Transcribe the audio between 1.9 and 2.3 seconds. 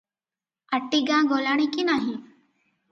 ନାହିଁ?